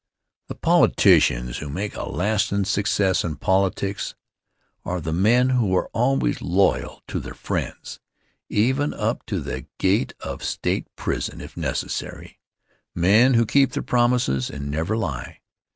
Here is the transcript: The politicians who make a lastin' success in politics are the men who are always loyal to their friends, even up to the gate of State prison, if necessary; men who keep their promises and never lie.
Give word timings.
The 0.47 0.55
politicians 0.55 1.59
who 1.59 1.69
make 1.69 1.95
a 1.95 2.09
lastin' 2.09 2.65
success 2.65 3.23
in 3.23 3.35
politics 3.35 4.15
are 4.83 4.99
the 4.99 5.13
men 5.13 5.49
who 5.49 5.75
are 5.75 5.89
always 5.89 6.41
loyal 6.41 7.03
to 7.07 7.19
their 7.19 7.35
friends, 7.35 7.99
even 8.49 8.95
up 8.95 9.23
to 9.27 9.39
the 9.39 9.67
gate 9.77 10.15
of 10.19 10.43
State 10.43 10.87
prison, 10.95 11.39
if 11.39 11.55
necessary; 11.55 12.39
men 12.95 13.35
who 13.35 13.45
keep 13.45 13.73
their 13.73 13.83
promises 13.83 14.49
and 14.49 14.71
never 14.71 14.97
lie. 14.97 15.39